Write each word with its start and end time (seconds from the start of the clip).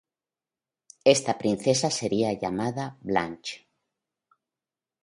Ésta 1.15 1.33
princesa 1.41 1.89
sería 1.99 2.33
llamada 2.33 2.85
Blanche. 3.01 3.55